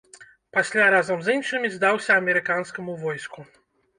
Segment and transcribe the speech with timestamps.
[0.57, 3.39] Пасля разам з іншымі здаўся амерыканскаму войску.